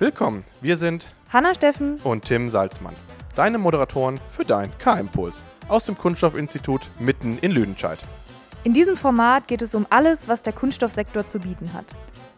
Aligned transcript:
Willkommen, 0.00 0.44
wir 0.62 0.78
sind 0.78 1.06
Hanna 1.30 1.52
Steffen 1.52 1.98
und 2.04 2.24
Tim 2.24 2.48
Salzmann, 2.48 2.94
deine 3.34 3.58
Moderatoren 3.58 4.18
für 4.30 4.46
dein 4.46 4.72
K-Impuls 4.78 5.36
aus 5.68 5.84
dem 5.84 5.98
Kunststoffinstitut 5.98 6.88
mitten 6.98 7.36
in 7.36 7.50
Lüdenscheid. 7.50 7.98
In 8.64 8.72
diesem 8.72 8.96
Format 8.96 9.46
geht 9.46 9.60
es 9.60 9.74
um 9.74 9.86
alles, 9.90 10.26
was 10.26 10.40
der 10.40 10.54
Kunststoffsektor 10.54 11.26
zu 11.26 11.38
bieten 11.38 11.74
hat. 11.74 11.84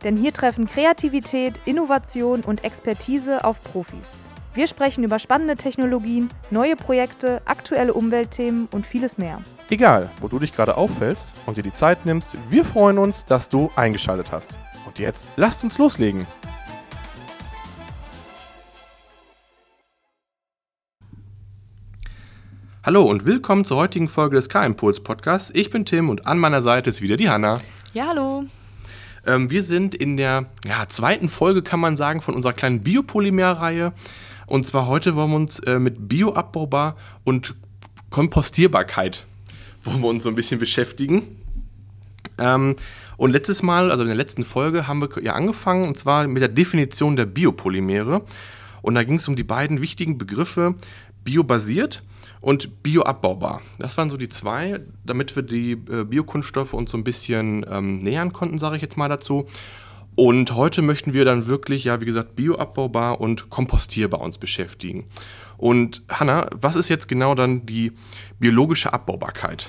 Denn 0.04 0.16
hier 0.16 0.32
treffen 0.32 0.66
Kreativität, 0.66 1.60
Innovation 1.64 2.40
und 2.40 2.64
Expertise 2.64 3.44
auf 3.44 3.62
Profis. 3.62 4.10
Wir 4.54 4.66
sprechen 4.66 5.04
über 5.04 5.18
spannende 5.18 5.56
Technologien, 5.56 6.28
neue 6.50 6.76
Projekte, 6.76 7.40
aktuelle 7.46 7.94
Umweltthemen 7.94 8.68
und 8.70 8.86
vieles 8.86 9.16
mehr. 9.16 9.40
Egal, 9.70 10.10
wo 10.20 10.28
du 10.28 10.38
dich 10.38 10.52
gerade 10.52 10.76
auffällst 10.76 11.32
und 11.46 11.56
dir 11.56 11.62
die 11.62 11.72
Zeit 11.72 12.04
nimmst, 12.04 12.36
wir 12.50 12.64
freuen 12.64 12.98
uns, 12.98 13.24
dass 13.24 13.48
du 13.48 13.70
eingeschaltet 13.76 14.30
hast. 14.30 14.58
Und 14.84 14.98
jetzt 14.98 15.32
lasst 15.36 15.64
uns 15.64 15.78
loslegen. 15.78 16.26
Hallo 22.84 23.04
und 23.04 23.24
willkommen 23.24 23.64
zur 23.64 23.76
heutigen 23.76 24.08
Folge 24.08 24.34
des 24.34 24.48
K-Impuls 24.48 25.04
Podcasts. 25.04 25.52
Ich 25.54 25.70
bin 25.70 25.86
Tim 25.86 26.10
und 26.10 26.26
an 26.26 26.38
meiner 26.38 26.60
Seite 26.60 26.90
ist 26.90 27.00
wieder 27.00 27.16
die 27.16 27.30
Hanna. 27.30 27.56
Ja, 27.94 28.08
hallo. 28.08 28.44
Ähm, 29.26 29.50
wir 29.50 29.62
sind 29.62 29.94
in 29.94 30.16
der 30.16 30.46
ja, 30.66 30.88
zweiten 30.88 31.28
Folge, 31.28 31.62
kann 31.62 31.80
man 31.80 31.96
sagen, 31.96 32.20
von 32.20 32.34
unserer 32.34 32.52
kleinen 32.52 32.82
Biopolymer-Reihe. 32.82 33.92
Und 34.46 34.66
zwar 34.66 34.86
heute 34.86 35.14
wollen 35.14 35.30
wir 35.30 35.36
uns 35.36 35.58
äh, 35.60 35.78
mit 35.78 36.08
Bioabbaubar 36.08 36.96
und 37.24 37.54
Kompostierbarkeit 38.10 39.24
wollen 39.84 40.00
wir 40.00 40.08
uns 40.08 40.22
so 40.22 40.28
ein 40.28 40.34
bisschen 40.34 40.60
beschäftigen. 40.60 41.40
Ähm, 42.38 42.76
und 43.16 43.30
letztes 43.30 43.62
Mal, 43.62 43.90
also 43.90 44.02
in 44.02 44.08
der 44.08 44.16
letzten 44.16 44.44
Folge, 44.44 44.86
haben 44.86 45.00
wir 45.00 45.22
ja 45.22 45.34
angefangen, 45.34 45.88
und 45.88 45.98
zwar 45.98 46.26
mit 46.26 46.42
der 46.42 46.48
Definition 46.48 47.16
der 47.16 47.26
Biopolymere. 47.26 48.22
Und 48.80 48.94
da 48.96 49.04
ging 49.04 49.16
es 49.16 49.28
um 49.28 49.36
die 49.36 49.44
beiden 49.44 49.80
wichtigen 49.80 50.18
Begriffe 50.18 50.74
biobasiert 51.24 52.02
und 52.40 52.82
bioabbaubar. 52.82 53.62
Das 53.78 53.96
waren 53.96 54.10
so 54.10 54.16
die 54.16 54.28
zwei, 54.28 54.80
damit 55.04 55.34
wir 55.36 55.42
die 55.42 55.72
äh, 55.72 56.04
Biokunststoffe 56.04 56.74
uns 56.74 56.90
so 56.90 56.98
ein 56.98 57.04
bisschen 57.04 57.64
ähm, 57.70 57.98
nähern 57.98 58.32
konnten, 58.32 58.58
sage 58.58 58.76
ich 58.76 58.82
jetzt 58.82 58.96
mal 58.96 59.08
dazu. 59.08 59.46
Und 60.14 60.54
heute 60.54 60.82
möchten 60.82 61.14
wir 61.14 61.24
dann 61.24 61.46
wirklich, 61.46 61.84
ja, 61.84 62.00
wie 62.00 62.04
gesagt, 62.04 62.36
bioabbaubar 62.36 63.20
und 63.20 63.48
kompostierbar 63.48 64.20
uns 64.20 64.36
beschäftigen. 64.36 65.06
Und 65.56 66.02
Hanna, 66.08 66.48
was 66.52 66.76
ist 66.76 66.88
jetzt 66.88 67.08
genau 67.08 67.34
dann 67.34 67.64
die 67.64 67.92
biologische 68.38 68.92
Abbaubarkeit? 68.92 69.68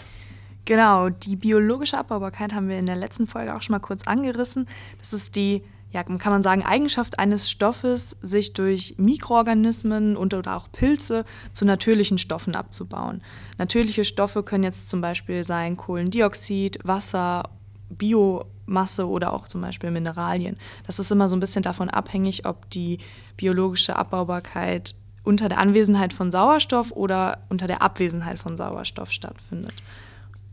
Genau, 0.66 1.09
die 1.09 1.36
biologische 1.36 1.98
Abbaubarkeit 1.98 2.54
haben 2.54 2.70
wir 2.70 2.78
in 2.78 2.86
der 2.86 2.96
letzten 2.96 3.28
Folge 3.28 3.56
auch 3.56 3.62
schon 3.62 3.74
mal 3.74 3.80
kurz 3.80 4.08
angerissen. 4.08 4.68
Das 5.00 5.14
ist 5.14 5.36
die 5.36 5.62
ja, 5.94 6.02
kann 6.03 6.33
man 6.33 6.41
sagen, 6.41 6.63
Eigenschaft 6.63 7.19
eines 7.19 7.52
Stoffes, 7.52 8.17
sich 8.22 8.53
durch 8.53 8.95
Mikroorganismen 8.97 10.17
und 10.17 10.33
oder 10.33 10.58
auch 10.58 10.72
Pilze 10.72 11.23
zu 11.52 11.66
natürlichen 11.66 12.17
Stoffen 12.17 12.55
abzubauen. 12.55 13.22
Natürliche 13.59 14.03
Stoffe 14.03 14.41
können 14.41 14.63
jetzt 14.63 14.89
zum 14.89 15.02
Beispiel 15.02 15.44
sein 15.44 15.77
Kohlendioxid, 15.77 16.80
Wasser, 16.83 17.44
Biomasse 17.89 19.08
oder 19.08 19.33
auch 19.33 19.47
zum 19.47 19.61
Beispiel 19.61 19.91
Mineralien. 19.91 20.58
Das 20.88 20.97
ist 20.97 21.11
immer 21.11 21.30
so 21.30 21.35
ein 21.35 21.39
bisschen 21.39 21.61
davon 21.61 21.89
abhängig, 21.89 22.47
ob 22.47 22.67
die 22.72 22.97
biologische 23.38 23.95
Abbaubarkeit 23.95 24.95
unter 25.23 25.47
der 25.47 25.59
Anwesenheit 25.59 26.11
von 26.11 26.31
Sauerstoff 26.31 26.91
oder 26.91 27.44
unter 27.50 27.67
der 27.67 27.83
Abwesenheit 27.83 28.39
von 28.39 28.57
Sauerstoff 28.57 29.11
stattfindet. 29.11 29.75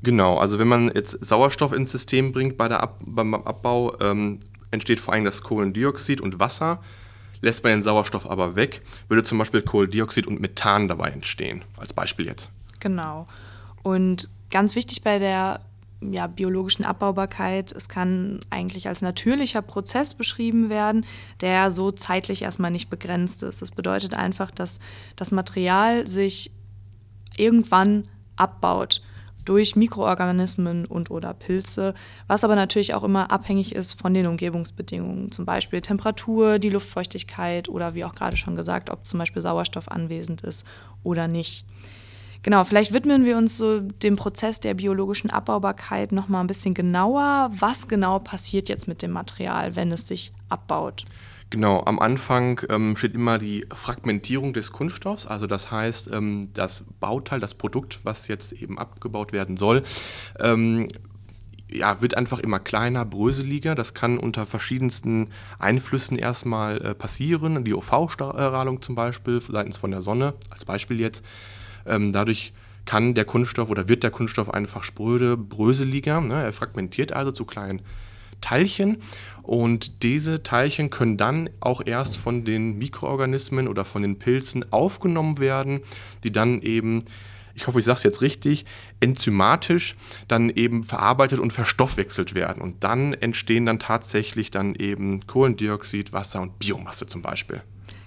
Genau, 0.03 0.36
also 0.36 0.59
wenn 0.59 0.69
man 0.69 0.91
jetzt 0.94 1.25
Sauerstoff 1.25 1.72
ins 1.72 1.92
System 1.92 2.32
bringt 2.32 2.59
bei 2.59 2.69
der 2.69 2.82
Ab 2.82 3.00
beim 3.04 3.34
Abbau, 3.34 3.98
ähm, 4.00 4.41
entsteht 4.70 5.00
vor 5.00 5.14
allem 5.14 5.25
das 5.25 5.42
Kohlendioxid 5.42 6.20
und 6.20 6.41
Wasser. 6.41 6.82
Lässt 7.41 7.64
man 7.64 7.72
den 7.72 7.82
Sauerstoff 7.82 8.28
aber 8.28 8.54
weg, 8.54 8.82
würde 9.08 9.22
zum 9.22 9.38
Beispiel 9.38 9.62
Kohlendioxid 9.62 10.26
und 10.26 10.41
Methan 10.41 10.88
dabei 10.88 11.10
entstehen. 11.10 11.64
Als 11.76 11.92
Beispiel 11.92 12.26
jetzt. 12.26 12.50
Genau. 12.80 13.26
Und 13.82 14.28
ganz 14.50 14.75
wichtig 14.75 15.03
bei 15.03 15.19
der 15.19 15.60
ja, 16.03 16.26
biologischen 16.26 16.84
Abbaubarkeit, 16.84 17.72
es 17.72 17.88
kann 17.88 18.41
eigentlich 18.48 18.88
als 18.88 19.03
natürlicher 19.03 19.62
Prozess 19.62 20.14
beschrieben 20.14 20.70
werden, 20.70 21.04
der 21.41 21.70
so 21.70 21.91
zeitlich 21.91 22.42
erstmal 22.42 22.70
nicht 22.70 22.88
begrenzt 22.88 23.42
ist. 23.42 23.60
Das 23.60 23.70
bedeutet 23.70 24.14
einfach, 24.14 24.50
dass 24.50 24.78
das 25.16 25.30
Material 25.30 26.06
sich 26.06 26.53
irgendwann 27.36 28.09
abbaut 28.36 29.03
durch 29.50 29.75
Mikroorganismen 29.75 30.87
und 30.87 31.11
oder 31.11 31.34
Pilze, 31.34 31.94
was 32.28 32.44
aber 32.44 32.55
natürlich 32.55 32.94
auch 32.94 33.03
immer 33.03 33.33
abhängig 33.33 33.75
ist 33.75 33.94
von 33.94 34.15
den 34.15 34.28
Umgebungsbedingungen, 34.28 35.33
zum 35.33 35.44
Beispiel 35.44 35.81
Temperatur, 35.81 36.61
die 36.61 36.71
Luftfeuchtigkeit 36.71 37.69
oder 37.69 37.97
wie 37.97 38.05
auch 38.05 38.15
gerade 38.15 38.37
schon 38.37 38.55
gesagt, 38.55 38.91
ob 38.91 39.05
zum 39.05 39.19
Beispiel 39.19 39.43
Sauerstoff 39.43 39.91
anwesend 39.91 40.43
ist 40.43 40.69
oder 41.03 41.27
nicht. 41.27 41.65
Genau, 42.43 42.65
vielleicht 42.65 42.95
widmen 42.95 43.27
wir 43.27 43.37
uns 43.37 43.59
so 43.59 43.81
dem 43.81 44.17
Prozess 44.17 44.61
der 44.61 44.75
biologischen 44.75 45.31
Abbaubarkeit 45.31 46.12
noch 46.12 46.28
mal 46.28 46.41
ein 46.41 46.47
bisschen 46.47 46.73
genauer. 46.73 47.51
Was 47.53 47.87
genau 47.87 48.19
passiert 48.19 48.69
jetzt 48.69 48.89
mit 48.89 49.03
dem 49.03 49.11
Material, 49.11 49.77
wenn 49.77 49.93
es 49.93 50.09
sich 50.09 50.33
abbaut? 50.49 51.05
Genau, 51.51 51.83
am 51.84 51.99
Anfang 51.99 52.61
ähm, 52.71 52.97
steht 52.97 53.15
immer 53.15 53.37
die 53.37 53.67
Fragmentierung 53.73 54.53
des 54.53 54.71
Kunststoffs, 54.71 55.27
also 55.27 55.49
das 55.49 55.73
heißt, 55.73 56.09
ähm, 56.12 56.49
das 56.55 56.84
Bauteil, 57.01 57.41
das 57.41 57.55
Produkt, 57.55 57.99
was 58.05 58.28
jetzt 58.28 58.53
eben 58.53 58.78
abgebaut 58.78 59.33
werden 59.33 59.57
soll, 59.57 59.83
ähm, 60.39 60.87
ja, 61.72 62.01
wird 62.01 62.17
einfach 62.17 62.39
immer 62.39 62.59
kleiner, 62.59 63.05
bröseliger. 63.05 63.75
Das 63.75 63.95
kann 63.95 64.19
unter 64.19 64.45
verschiedensten 64.47 65.31
Einflüssen 65.59 66.19
erstmal 66.19 66.81
äh, 66.83 66.95
passieren. 66.95 67.65
Die 67.65 67.75
UV-Strahlung 67.75 68.83
zum 68.83 68.95
Beispiel 68.95 69.41
seitens 69.41 69.78
von 69.78 69.91
der 69.91 70.03
Sonne, 70.03 70.34
als 70.51 70.65
Beispiel 70.65 71.01
jetzt. 71.01 71.25
Ähm, 71.86 72.12
dadurch 72.12 72.52
kann 72.84 73.14
der 73.14 73.24
Kunststoff 73.24 73.70
oder 73.70 73.88
wird 73.88 74.02
der 74.02 74.10
Kunststoff 74.10 74.52
einfach 74.52 74.82
spröde, 74.82 75.36
bröseliger. 75.36 76.20
Ne? 76.20 76.42
Er 76.42 76.52
fragmentiert 76.52 77.12
also 77.12 77.30
zu 77.30 77.44
kleinen 77.44 77.82
Teilchen 78.41 78.98
und 79.42 80.02
diese 80.02 80.42
Teilchen 80.42 80.91
können 80.91 81.16
dann 81.16 81.50
auch 81.60 81.82
erst 81.84 82.16
von 82.16 82.44
den 82.44 82.78
Mikroorganismen 82.78 83.68
oder 83.68 83.84
von 83.84 84.02
den 84.02 84.18
Pilzen 84.18 84.72
aufgenommen 84.72 85.38
werden, 85.38 85.80
die 86.24 86.32
dann 86.32 86.62
eben, 86.62 87.04
ich 87.54 87.66
hoffe, 87.66 87.78
ich 87.78 87.84
sage 87.84 87.98
es 87.98 88.02
jetzt 88.02 88.22
richtig, 88.22 88.64
enzymatisch 89.00 89.97
dann 90.28 90.50
eben 90.50 90.84
verarbeitet 90.84 91.38
und 91.38 91.52
verstoffwechselt 91.52 92.34
werden. 92.34 92.62
Und 92.62 92.82
dann 92.84 93.12
entstehen 93.12 93.66
dann 93.66 93.78
tatsächlich 93.78 94.50
dann 94.50 94.74
eben 94.74 95.26
Kohlendioxid, 95.26 96.12
Wasser 96.12 96.42
und 96.42 96.58
Biomasse 96.58 97.06
zum 97.06 97.22
Beispiel. 97.22 97.62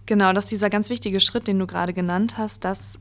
Genau, 0.06 0.34
das 0.34 0.46
ist 0.46 0.52
dieser 0.52 0.70
ganz 0.70 0.90
wichtige 0.90 1.20
Schritt, 1.20 1.48
den 1.48 1.60
du 1.60 1.68
gerade 1.68 1.94
genannt 1.94 2.38
hast, 2.38 2.66
dass 2.66 3.00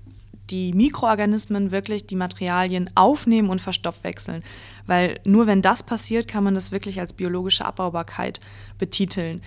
die 0.53 0.73
Mikroorganismen 0.75 1.71
wirklich 1.71 2.07
die 2.07 2.17
Materialien 2.17 2.91
aufnehmen 2.95 3.49
und 3.49 3.61
verstoffwechseln. 3.61 4.45
Weil 4.87 5.19
nur 5.25 5.47
wenn 5.47 5.63
das 5.63 5.83
passiert, 5.83 6.29
kann 6.29 6.45
man 6.45 6.55
das 6.55 6.71
wirklich 6.71 7.01
als 7.01 7.15
biologische 7.15 7.65
Abbaubarkeit 7.65 8.39
betiteln. 8.79 9.41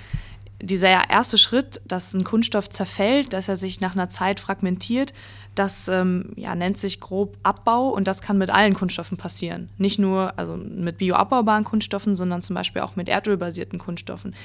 Dieser 0.62 1.10
erste 1.10 1.38
Schritt, 1.38 1.82
dass 1.86 2.14
ein 2.14 2.24
Kunststoff 2.24 2.70
zerfällt, 2.70 3.34
dass 3.34 3.50
er 3.50 3.58
sich 3.58 3.82
nach 3.82 3.94
einer 3.94 4.10
Zeit 4.10 4.40
fragmentiert, 4.40 5.14
das 5.56 5.88
ähm, 5.88 6.34
ja, 6.36 6.54
nennt 6.56 6.78
sich 6.78 7.00
grob 7.00 7.38
Abbau 7.44 7.90
und 7.90 8.08
das 8.08 8.22
kann 8.22 8.38
mit 8.38 8.50
allen 8.50 8.74
Kunststoffen 8.74 9.18
passieren. 9.18 9.70
Nicht 9.78 10.00
nur 10.00 10.38
also 10.38 10.58
mit 10.58 10.98
bioabbaubaren 10.98 11.64
Kunststoffen, 11.64 12.16
sondern 12.16 12.42
zum 12.42 12.56
Beispiel 12.56 12.82
auch 12.82 12.96
mit 12.96 13.10
erdölbasierten 13.10 13.80
Kunststoffen 13.80 14.36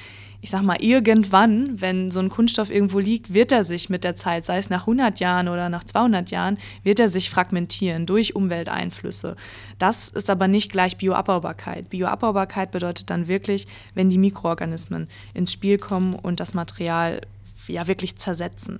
ich 0.43 0.49
sag 0.49 0.63
mal, 0.63 0.77
irgendwann, 0.81 1.79
wenn 1.79 2.09
so 2.09 2.19
ein 2.19 2.29
Kunststoff 2.29 2.71
irgendwo 2.71 2.97
liegt, 2.97 3.33
wird 3.33 3.51
er 3.51 3.63
sich 3.63 3.89
mit 3.89 4.03
der 4.03 4.15
Zeit, 4.15 4.45
sei 4.45 4.57
es 4.57 4.71
nach 4.71 4.81
100 4.81 5.19
Jahren 5.19 5.47
oder 5.47 5.69
nach 5.69 5.83
200 5.83 6.31
Jahren, 6.31 6.57
wird 6.83 6.99
er 6.99 7.09
sich 7.09 7.29
fragmentieren 7.29 8.07
durch 8.07 8.35
Umwelteinflüsse. 8.35 9.35
Das 9.77 10.09
ist 10.09 10.31
aber 10.31 10.47
nicht 10.47 10.71
gleich 10.71 10.97
Bioabbaubarkeit. 10.97 11.91
Bioabbaubarkeit 11.91 12.71
bedeutet 12.71 13.11
dann 13.11 13.27
wirklich, 13.27 13.67
wenn 13.93 14.09
die 14.09 14.17
Mikroorganismen 14.17 15.07
ins 15.35 15.53
Spiel 15.53 15.77
kommen 15.77 16.15
und 16.15 16.39
das 16.39 16.55
Material 16.55 17.21
ja 17.67 17.85
wirklich 17.85 18.17
zersetzen. 18.17 18.79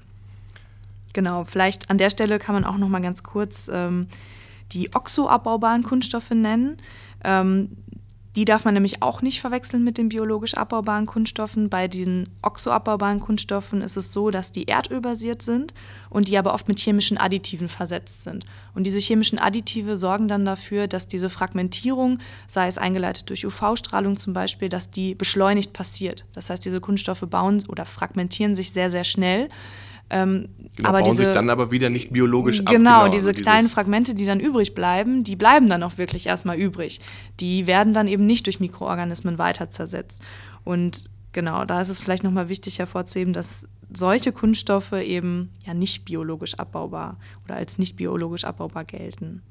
Genau, 1.14 1.44
vielleicht 1.46 1.90
an 1.90 1.98
der 1.98 2.10
Stelle 2.10 2.40
kann 2.40 2.56
man 2.56 2.66
auch 2.66 2.78
noch 2.78 2.90
mal 2.90 3.02
ganz 3.02 3.24
kurz 3.24 3.70
ähm, 3.74 4.08
die 4.72 4.94
oxoabbaubaren 4.94 5.84
Kunststoffe 5.84 6.32
nennen. 6.32 6.78
Ähm, 7.24 7.78
Die 8.38 8.46
darf 8.46 8.64
man 8.64 8.74
nämlich 8.74 9.02
auch 9.02 9.22
nicht 9.22 9.42
verwechseln 9.42 9.84
mit 9.84 9.98
den 9.98 10.08
biologisch 10.08 10.54
abbaubaren 10.54 11.06
Kunststoffen. 11.06 11.70
Bei 11.70 11.90
den 11.90 12.30
oxoabbaubaren 12.42 13.20
Kunststoffen 13.20 13.82
ist 13.82 13.98
es 13.98 14.14
so, 14.14 14.32
dass 14.32 14.54
die 14.54 14.70
erdölbasiert 14.70 15.42
sind 15.42 15.74
und 16.10 16.30
die 16.30 16.38
aber 16.38 16.54
oft 16.54 16.70
mit 16.70 16.80
chemischen 16.80 17.18
Additiven 17.18 17.68
versetzt 17.68 18.24
sind. 18.24 18.46
Und 18.74 18.86
diese 18.86 19.00
chemischen 19.00 19.38
Additive 19.38 19.98
sorgen 19.98 20.30
dann 20.30 20.46
dafür, 20.46 20.88
dass 20.88 21.10
diese 21.10 21.30
Fragmentierung, 21.30 22.20
sei 22.48 22.70
es 22.70 22.78
eingeleitet 22.78 23.30
durch 23.30 23.46
UV-Strahlung 23.46 24.16
zum 24.16 24.32
Beispiel, 24.32 24.70
dass 24.70 24.90
die 24.90 25.14
beschleunigt 25.14 25.74
passiert. 25.74 26.24
Das 26.32 26.50
heißt, 26.50 26.64
diese 26.64 26.80
Kunststoffe 26.80 27.28
bauen 27.30 27.62
oder 27.68 27.86
fragmentieren 27.86 28.56
sich 28.56 28.72
sehr, 28.72 28.90
sehr 28.90 29.04
schnell. 29.04 29.50
Ähm, 30.14 30.50
genau, 30.76 30.90
aber 30.90 31.00
bauen 31.00 31.12
diese, 31.12 31.24
sich 31.24 31.34
dann 31.34 31.50
aber 31.50 31.72
wieder 31.72 31.90
nicht 31.90 32.12
biologisch 32.12 32.60
ab. 32.60 32.66
Genau, 32.68 33.04
genau 33.04 33.14
diese 33.14 33.30
also 33.30 33.42
kleinen 33.42 33.70
Fragmente, 33.70 34.14
die 34.14 34.26
dann 34.26 34.42
übrig 34.42 34.76
bleiben, 34.76 35.24
die 35.24 35.38
bleiben 35.38 35.70
dann 35.70 35.84
auch 35.84 35.98
wirklich 35.98 36.28
erstmal 36.28 36.58
übrig. 36.58 37.00
Die 37.40 37.66
werden 37.66 37.94
dann 37.94 38.10
eben 38.10 38.26
nicht 38.26 38.46
durch 38.46 38.60
Mikroorganismen 38.60 39.38
weiter 39.38 39.70
zersetzt. 39.70 40.22
Und 40.66 41.10
genau, 41.32 41.64
da 41.64 41.80
ist 41.80 41.88
es 41.88 42.02
vielleicht 42.02 42.24
nochmal 42.24 42.50
wichtig 42.50 42.80
hervorzuheben, 42.80 43.32
dass 43.34 43.70
solche 43.94 44.34
Kunststoffe 44.34 44.94
eben 44.94 45.50
ja 45.66 45.74
nicht 45.74 46.04
biologisch 46.04 46.56
abbaubar 46.56 47.18
oder 47.46 47.56
als 47.56 47.78
nicht 47.78 47.96
biologisch 47.96 48.44
abbaubar 48.44 48.84
gelten. 48.84 49.42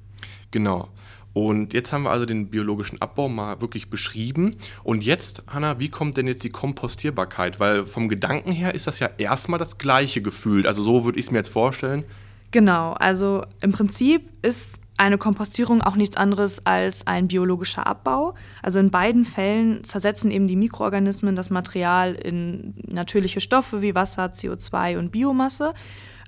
Genau. 0.51 0.89
Und 1.33 1.73
jetzt 1.73 1.93
haben 1.93 2.03
wir 2.03 2.11
also 2.11 2.27
den 2.27 2.51
biologischen 2.51 3.01
Abbau 3.01 3.29
mal 3.29 3.61
wirklich 3.61 3.89
beschrieben. 3.89 4.57
Und 4.83 5.05
jetzt, 5.05 5.43
Hanna, 5.47 5.79
wie 5.79 5.89
kommt 5.89 6.17
denn 6.17 6.27
jetzt 6.27 6.43
die 6.43 6.51
Kompostierbarkeit? 6.51 7.61
Weil 7.61 7.87
vom 7.87 8.09
Gedanken 8.09 8.51
her 8.53 8.75
ist 8.75 8.87
das 8.87 8.99
ja 8.99 9.11
erstmal 9.19 9.59
das 9.59 9.79
gleiche 9.79 10.23
Gefühl. 10.23 10.67
Also 10.67 10.83
so 10.83 11.05
würde 11.05 11.19
ich 11.19 11.27
es 11.27 11.31
mir 11.31 11.39
jetzt 11.39 11.51
vorstellen. 11.51 12.05
Genau, 12.51 12.93
also 12.95 13.45
im 13.63 13.71
Prinzip 13.71 14.29
ist 14.43 14.81
eine 15.01 15.17
Kompostierung 15.17 15.81
auch 15.81 15.97
nichts 15.97 16.17
anderes 16.17 16.67
als 16.67 17.07
ein 17.07 17.29
biologischer 17.29 17.87
Abbau. 17.87 18.35
Also 18.63 18.81
in 18.81 18.91
beiden 18.91 19.25
Fällen 19.25 19.83
zersetzen 19.83 20.31
eben 20.31 20.47
die 20.47 20.57
Mikroorganismen 20.57 21.37
das 21.37 21.49
Material 21.49 22.15
in 22.15 22.75
natürliche 22.87 23.41
Stoffe 23.41 23.81
wie 23.81 23.95
Wasser, 23.95 24.27
CO2 24.27 24.99
und 24.99 25.11
Biomasse. 25.11 25.73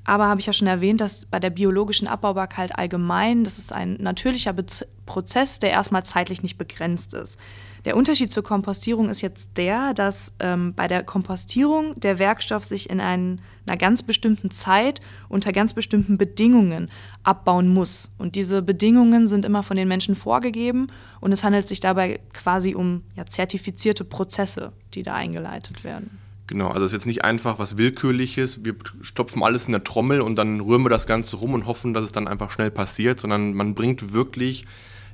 Aber 0.05 0.27
habe 0.27 0.41
ich 0.41 0.47
ja 0.47 0.53
schon 0.53 0.67
erwähnt, 0.67 1.01
dass 1.01 1.27
bei 1.27 1.39
der 1.39 1.51
biologischen 1.51 2.09
Abbaubarkeit 2.09 2.77
allgemein, 2.77 3.45
das 3.45 3.59
ist 3.59 3.73
ein 3.73 3.97
natürlicher 4.01 4.53
Be 4.53 4.65
Prozess, 5.05 5.59
der 5.59 5.71
erstmal 5.71 6.05
zeitlich 6.05 6.45
nicht 6.45 6.59
begrenzt 6.59 7.13
ist. 7.13 7.37
Der 7.85 7.97
Unterschied 7.97 8.33
zur 8.33 8.45
Kompostierung 8.45 9.09
ist 9.09 9.21
jetzt 9.21 9.51
der, 9.57 9.93
dass 9.95 10.33
ähm, 10.39 10.75
bei 10.75 10.87
der 10.87 11.03
Kompostierung 11.03 11.99
der 11.99 12.21
Werkstoff 12.21 12.65
sich 12.65 12.89
in 12.89 13.01
ein, 13.01 13.41
einer 13.67 13.77
ganz 13.77 14.05
bestimmten 14.05 14.53
Zeit 14.53 15.01
unter 15.29 15.51
ganz 15.51 15.75
bestimmten 15.75 16.19
Bedingungen 16.19 16.89
abbauen 17.25 17.69
muss. 17.69 18.15
Und 18.19 18.37
diese 18.37 18.63
Bedingungen 18.63 19.27
sind 19.27 19.45
immer 19.45 19.65
von 19.65 19.77
den 19.77 19.89
Menschen 19.89 20.15
vorgegeben 20.15 20.87
und 21.21 21.33
es 21.33 21.43
handelt 21.43 21.67
sich 21.67 21.81
dabei 21.81 22.21
quasi 22.33 22.77
um 22.77 23.03
ja, 23.17 23.27
zertifizierte 23.27 24.05
Prozesse, 24.05 24.73
die 24.95 25.03
da 25.03 25.15
eingeleitet 25.15 25.83
werden. 25.83 26.22
Genau, 26.53 26.69
also 26.69 26.85
es 26.85 26.91
ist 26.91 26.93
jetzt 26.93 27.07
nicht 27.07 27.25
einfach 27.25 27.59
was 27.59 27.79
Willkürliches, 27.79 28.63
wir 28.63 28.75
stopfen 29.01 29.43
alles 29.43 29.69
in 29.69 29.73
der 29.73 29.85
Trommel 29.85 30.21
und 30.21 30.37
dann 30.37 30.61
rühren 30.61 30.83
wir 30.83 30.91
das 30.91 31.07
Ganze 31.07 31.37
rum 31.37 31.55
und 31.55 31.65
hoffen, 31.65 31.95
dass 31.95 32.05
es 32.05 32.13
dann 32.13 32.29
einfach 32.29 32.51
schnell 32.51 32.71
passiert, 32.71 33.21
sondern 33.21 33.55
man 33.55 33.75
bringt 33.75 34.13
wirklich 34.13 34.67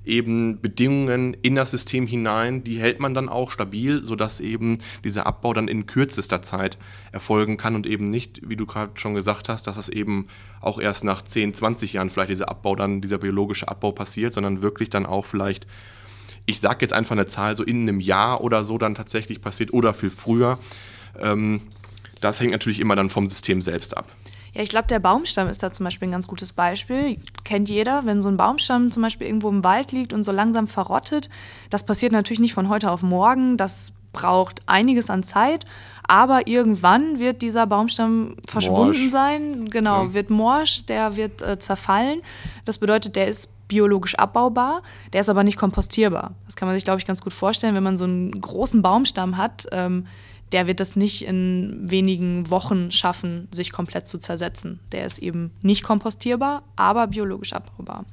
eben 0.04 0.60
Bedingungen 0.60 1.34
in 1.34 1.54
das 1.54 1.70
System 1.70 2.08
hinein, 2.08 2.64
die 2.64 2.80
hält 2.80 2.98
man 2.98 3.14
dann 3.14 3.28
auch 3.28 3.52
stabil, 3.52 4.04
sodass 4.04 4.40
eben 4.40 4.78
dieser 5.04 5.26
Abbau 5.26 5.54
dann 5.54 5.68
in 5.68 5.86
kürzester 5.86 6.42
Zeit 6.42 6.76
erfolgen 7.12 7.56
kann 7.56 7.76
und 7.76 7.86
eben 7.86 8.06
nicht, 8.06 8.40
wie 8.48 8.56
du 8.56 8.66
gerade 8.66 8.90
schon 8.96 9.14
gesagt 9.14 9.48
hast, 9.48 9.68
dass 9.68 9.76
das 9.76 9.88
eben 9.88 10.26
auch 10.60 10.80
erst 10.80 11.04
nach 11.04 11.22
10, 11.22 11.54
20 11.54 11.92
Jahren 11.92 12.10
vielleicht 12.10 12.30
dieser 12.32 12.48
Abbau 12.48 12.74
dann, 12.74 13.00
dieser 13.00 13.18
biologische 13.18 13.68
Abbau 13.68 13.92
passiert, 13.92 14.34
sondern 14.34 14.60
wirklich 14.60 14.90
dann 14.90 15.06
auch 15.06 15.24
vielleicht, 15.24 15.68
ich 16.46 16.58
sage 16.58 16.78
jetzt 16.80 16.94
einfach 16.94 17.12
eine 17.12 17.28
Zahl, 17.28 17.56
so 17.56 17.62
in 17.62 17.82
einem 17.82 18.00
Jahr 18.00 18.40
oder 18.40 18.64
so 18.64 18.76
dann 18.76 18.96
tatsächlich 18.96 19.40
passiert 19.40 19.72
oder 19.72 19.94
viel 19.94 20.10
früher. 20.10 20.58
Ähm, 21.20 21.62
das 22.20 22.40
hängt 22.40 22.52
natürlich 22.52 22.80
immer 22.80 22.96
dann 22.96 23.08
vom 23.08 23.28
System 23.28 23.60
selbst 23.60 23.96
ab. 23.96 24.06
Ja, 24.54 24.62
ich 24.62 24.70
glaube, 24.70 24.86
der 24.88 24.98
Baumstamm 24.98 25.48
ist 25.48 25.62
da 25.62 25.72
zum 25.72 25.84
Beispiel 25.84 26.08
ein 26.08 26.12
ganz 26.12 26.26
gutes 26.26 26.52
Beispiel. 26.52 27.18
Kennt 27.44 27.68
jeder, 27.68 28.06
wenn 28.06 28.22
so 28.22 28.28
ein 28.28 28.36
Baumstamm 28.36 28.90
zum 28.90 29.02
Beispiel 29.02 29.26
irgendwo 29.26 29.48
im 29.50 29.62
Wald 29.62 29.92
liegt 29.92 30.12
und 30.12 30.24
so 30.24 30.32
langsam 30.32 30.66
verrottet. 30.66 31.28
Das 31.70 31.84
passiert 31.84 32.12
natürlich 32.12 32.40
nicht 32.40 32.54
von 32.54 32.68
heute 32.68 32.90
auf 32.90 33.02
morgen. 33.02 33.56
Das 33.56 33.92
braucht 34.12 34.62
einiges 34.66 35.10
an 35.10 35.22
Zeit. 35.22 35.64
Aber 36.06 36.46
irgendwann 36.46 37.18
wird 37.18 37.42
dieser 37.42 37.66
Baumstamm 37.66 38.36
verschwunden 38.48 38.98
morsch. 38.98 39.10
sein. 39.10 39.68
Genau, 39.70 40.04
ja. 40.04 40.14
wird 40.14 40.30
morsch, 40.30 40.86
der 40.86 41.16
wird 41.16 41.42
äh, 41.42 41.58
zerfallen. 41.58 42.22
Das 42.64 42.78
bedeutet, 42.78 43.14
der 43.16 43.28
ist 43.28 43.50
biologisch 43.68 44.14
abbaubar, 44.14 44.82
der 45.12 45.20
ist 45.20 45.28
aber 45.28 45.44
nicht 45.44 45.58
kompostierbar. 45.58 46.32
Das 46.46 46.56
kann 46.56 46.66
man 46.66 46.74
sich, 46.74 46.84
glaube 46.84 46.98
ich, 46.98 47.06
ganz 47.06 47.20
gut 47.20 47.34
vorstellen, 47.34 47.74
wenn 47.74 47.82
man 47.82 47.98
so 47.98 48.04
einen 48.04 48.40
großen 48.40 48.80
Baumstamm 48.80 49.36
hat. 49.36 49.66
Ähm, 49.70 50.06
der 50.52 50.66
wird 50.66 50.80
es 50.80 50.96
nicht 50.96 51.22
in 51.22 51.78
wenigen 51.82 52.50
Wochen 52.50 52.90
schaffen, 52.90 53.48
sich 53.50 53.72
komplett 53.72 54.08
zu 54.08 54.18
zersetzen. 54.18 54.80
Der 54.92 55.04
ist 55.04 55.18
eben 55.18 55.50
nicht 55.62 55.82
kompostierbar, 55.82 56.62
aber 56.76 57.08
biologisch 57.08 57.52
abbaubar. 57.52 58.04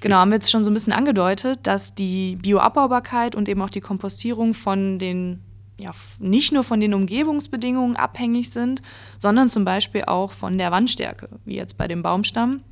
Genau, 0.00 0.16
haben 0.16 0.30
wir 0.30 0.36
jetzt 0.36 0.50
schon 0.50 0.64
so 0.64 0.70
ein 0.70 0.74
bisschen 0.74 0.92
angedeutet, 0.92 1.60
dass 1.62 1.94
die 1.94 2.36
Bioabbaubarkeit 2.36 3.36
und 3.36 3.48
eben 3.48 3.62
auch 3.62 3.70
die 3.70 3.80
Kompostierung 3.80 4.52
von 4.52 4.98
den, 4.98 5.40
ja, 5.78 5.92
nicht 6.18 6.52
nur 6.52 6.64
von 6.64 6.80
den 6.80 6.92
Umgebungsbedingungen 6.92 7.96
abhängig 7.96 8.50
sind, 8.50 8.82
sondern 9.18 9.48
zum 9.48 9.64
Beispiel 9.64 10.02
auch 10.04 10.32
von 10.32 10.58
der 10.58 10.72
Wandstärke, 10.72 11.28
wie 11.44 11.54
jetzt 11.54 11.78
bei 11.78 11.86
dem 11.86 12.02
Baumstamm. 12.02 12.62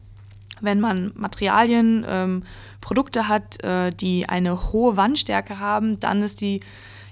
Wenn 0.60 0.80
man 0.80 1.12
Materialien, 1.14 2.04
ähm, 2.08 2.42
Produkte 2.80 3.28
hat, 3.28 3.62
äh, 3.62 3.92
die 3.92 4.28
eine 4.28 4.72
hohe 4.72 4.96
Wandstärke 4.96 5.60
haben, 5.60 6.00
dann 6.00 6.22
ist 6.22 6.40
die 6.40 6.60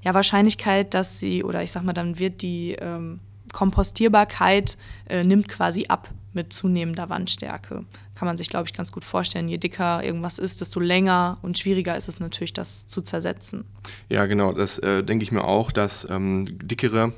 ja, 0.09 0.15
Wahrscheinlichkeit, 0.15 0.95
dass 0.95 1.21
sie, 1.21 1.45
oder 1.45 1.63
ich 1.63 1.71
sag 1.71 1.83
mal, 1.83 1.93
dann 1.93 2.19
wird 2.19 2.41
die 2.41 2.73
ähm, 2.81 3.21
Kompostierbarkeit 3.53 4.79
äh, 5.07 5.23
nimmt 5.23 5.49
quasi 5.49 5.85
ab 5.89 6.09
mit 6.33 6.51
zunehmender 6.51 7.11
Wandstärke. 7.11 7.85
Kann 8.15 8.27
man 8.27 8.39
sich, 8.39 8.49
glaube 8.49 8.67
ich, 8.67 8.73
ganz 8.73 8.91
gut 8.91 9.05
vorstellen. 9.05 9.49
Je 9.49 9.59
dicker 9.59 10.03
irgendwas 10.03 10.39
ist, 10.39 10.63
desto 10.63 10.81
länger 10.81 11.37
und 11.43 11.59
schwieriger 11.59 11.95
ist 11.95 12.09
es 12.09 12.21
natürlich, 12.21 12.55
das 12.55 12.87
zu 12.87 13.03
zersetzen. 13.03 13.65
Ja, 14.09 14.25
genau, 14.25 14.53
das 14.53 14.79
äh, 14.79 15.05
denke 15.05 15.25
ich 15.25 15.31
mir 15.33 15.45
auch, 15.45 15.73
dass 15.73 16.09
ähm, 16.09 16.47
dickere 16.67 17.13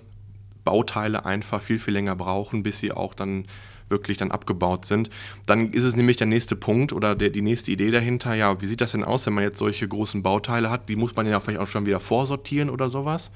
Bauteile 0.64 1.24
einfach 1.24 1.62
viel, 1.62 1.78
viel 1.78 1.94
länger 1.94 2.16
brauchen, 2.16 2.64
bis 2.64 2.80
sie 2.80 2.90
auch 2.90 3.14
dann 3.14 3.46
wirklich 3.90 4.16
dann 4.16 4.30
abgebaut 4.30 4.84
sind. 4.84 5.10
Dann 5.46 5.72
ist 5.72 5.84
es 5.84 5.96
nämlich 5.96 6.16
der 6.16 6.26
nächste 6.26 6.56
Punkt 6.56 6.92
oder 6.92 7.14
der, 7.14 7.30
die 7.30 7.42
nächste 7.42 7.70
Idee 7.70 7.90
dahinter, 7.90 8.34
ja, 8.34 8.60
wie 8.60 8.66
sieht 8.66 8.80
das 8.80 8.92
denn 8.92 9.04
aus, 9.04 9.26
wenn 9.26 9.34
man 9.34 9.44
jetzt 9.44 9.58
solche 9.58 9.86
großen 9.86 10.22
Bauteile 10.22 10.70
hat? 10.70 10.88
Die 10.88 10.96
muss 10.96 11.14
man 11.16 11.26
ja 11.26 11.40
vielleicht 11.40 11.60
auch 11.60 11.68
schon 11.68 11.86
wieder 11.86 12.00
vorsortieren 12.00 12.70
oder 12.70 12.88
sowas. 12.88 13.30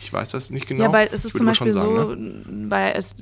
Ich 0.00 0.12
weiß 0.12 0.30
das 0.30 0.50
nicht 0.50 0.66
genau. 0.66 0.84
Ja, 0.84 0.92
weil 0.92 1.08
es 1.12 1.24
ist 1.24 1.36
zum 1.36 1.46
Beispiel 1.46 1.72
sagen, 1.72 1.96
so, 1.96 2.14
ne? 2.14 2.70
weil 2.70 2.94
es, 2.96 3.16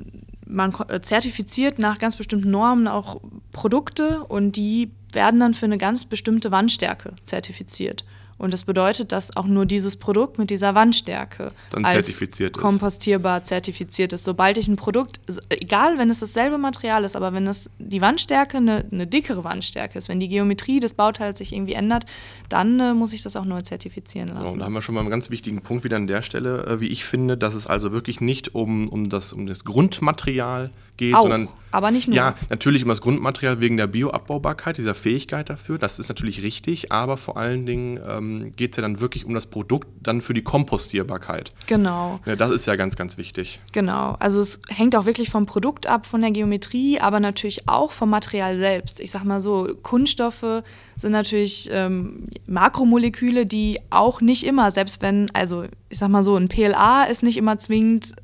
man 0.46 0.72
äh, 0.88 1.00
zertifiziert 1.00 1.78
nach 1.78 1.98
ganz 1.98 2.16
bestimmten 2.16 2.50
Normen 2.50 2.88
auch 2.88 3.20
Produkte 3.52 4.24
und 4.24 4.56
die 4.56 4.90
werden 5.12 5.40
dann 5.40 5.54
für 5.54 5.66
eine 5.66 5.78
ganz 5.78 6.04
bestimmte 6.04 6.50
Wandstärke 6.50 7.14
zertifiziert. 7.22 8.04
Und 8.42 8.52
das 8.52 8.64
bedeutet, 8.64 9.12
dass 9.12 9.36
auch 9.36 9.46
nur 9.46 9.66
dieses 9.66 9.94
Produkt 9.94 10.36
mit 10.36 10.50
dieser 10.50 10.74
Wandstärke 10.74 11.52
Dann 11.70 11.84
als 11.84 12.08
zertifiziert 12.08 12.54
kompostierbar 12.54 13.38
ist. 13.38 13.46
zertifiziert 13.46 14.12
ist. 14.12 14.24
Sobald 14.24 14.58
ich 14.58 14.66
ein 14.66 14.74
Produkt, 14.74 15.20
egal 15.48 15.96
wenn 15.96 16.10
es 16.10 16.19
dasselbe 16.19 16.58
Material 16.58 17.05
ist, 17.05 17.14
aber 17.14 17.32
wenn 17.32 17.46
es 17.46 17.70
die 17.78 18.00
Wandstärke 18.00 18.56
eine, 18.56 18.84
eine 18.90 19.06
dickere 19.06 19.44
Wandstärke 19.44 19.96
ist, 19.96 20.08
wenn 20.08 20.19
die 20.19 20.26
Geometrie 20.26 20.81
des 20.81 20.94
Bauteils 20.94 21.38
sich 21.38 21.52
irgendwie 21.52 21.74
ändert, 21.74 22.05
dann 22.48 22.81
äh, 22.81 22.94
muss 22.94 23.12
ich 23.12 23.22
das 23.22 23.36
auch 23.36 23.44
neu 23.44 23.60
zertifizieren 23.60 24.31
lassen. 24.31 24.44
Genau, 24.44 24.56
da 24.56 24.64
haben 24.64 24.72
wir 24.72 24.82
schon 24.82 24.96
mal 24.96 25.02
einen 25.02 25.10
ganz 25.10 25.31
wichtigen 25.31 25.62
Punkt 25.62 25.84
wieder 25.84 25.96
an 25.96 26.08
der 26.08 26.22
Stelle, 26.22 26.67
äh, 26.67 26.81
wie 26.81 26.88
ich 26.88 27.05
finde, 27.05 27.38
dass 27.38 27.55
es 27.55 27.69
also 27.69 27.93
wirklich 27.93 28.20
nicht 28.20 28.56
um, 28.56 28.88
um, 28.88 29.08
das, 29.08 29.32
um 29.32 29.46
das 29.46 29.62
Grundmaterial 29.62 30.72
geht, 30.96 31.15
auch, 31.15 31.22
sondern 31.22 31.49
aber 31.72 31.91
nicht 31.91 32.06
nur. 32.06 32.17
Ja, 32.17 32.34
natürlich 32.51 32.82
um 32.82 32.91
das 32.91 33.01
Grundmaterial 33.01 33.58
wegen 33.61 33.77
der 33.79 33.87
Bioabbaubarkeit, 33.87 34.77
dieser 34.77 34.94
Fähigkeit 34.94 35.49
dafür. 35.49 35.79
Das 35.79 35.99
ist 35.99 36.08
natürlich 36.08 36.43
richtig, 36.43 36.93
aber 36.93 37.17
vor 37.17 37.37
allen 37.39 37.67
Dingen 37.67 37.99
ähm, 38.06 38.55
geht 38.55 38.72
es 38.72 38.77
ja 38.77 38.82
dann 38.82 39.01
wirklich 39.01 39.25
um 39.25 39.34
das 39.34 39.46
Produkt 39.46 39.89
dann 40.03 40.20
für 40.20 40.34
die 40.34 40.43
Kompostierbarkeit. 40.43 41.51
Genau. 41.67 42.20
Ja, 42.27 42.37
das 42.37 42.53
ist 42.53 42.67
ja 42.67 42.77
ganz, 42.77 42.96
ganz 42.96 43.17
wichtig. 43.17 43.61
Genau. 43.72 44.17
Also 44.19 44.39
es 44.39 44.61
hängt 44.69 44.94
auch 44.94 45.06
wirklich 45.06 45.31
vom 45.31 45.46
Produkt 45.46 45.87
ab, 45.87 46.05
von 46.06 46.20
der 46.20 46.31
Geometrie, 46.31 47.01
aber 47.01 47.20
natürlich 47.20 47.69
auch 47.69 47.93
vom 47.93 48.11
Material 48.11 48.58
selbst. 48.58 49.01
Ich 49.01 49.11
sag 49.11 49.25
mal 49.25 49.41
so, 49.41 49.75
Kunststoffe 49.82 50.63
sind 50.96 51.13
natürlich 51.13 51.70
ähm, 51.72 52.27
Makromoleküle, 52.46 53.46
die 53.46 53.81
auch 53.89 54.20
nicht 54.20 54.44
immer, 54.44 54.70
selbst 54.70 55.01
wenn, 55.01 55.31
also 55.32 55.65
ich 55.89 55.99
sag 55.99 56.11
mal 56.11 56.22
so, 56.22 56.37
ein 56.37 56.49
PLA 56.49 57.05
ist 57.05 57.22
nicht 57.22 57.39
immer 57.39 57.58
zwingend 57.58 58.15